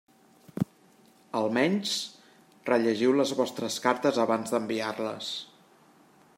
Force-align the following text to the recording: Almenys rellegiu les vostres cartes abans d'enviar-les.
Almenys 1.41 1.91
rellegiu 2.71 3.13
les 3.19 3.35
vostres 3.43 3.79
cartes 3.87 4.21
abans 4.25 4.55
d'enviar-les. 4.55 5.33